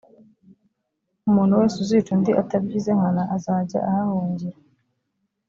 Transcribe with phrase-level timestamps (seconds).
[1.27, 4.57] umuntu wese uzica undi atabigize nkana, azajya ahahungira.